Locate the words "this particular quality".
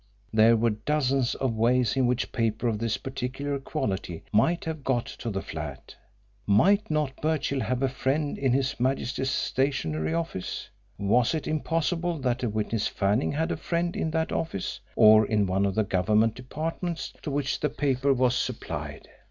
2.79-4.23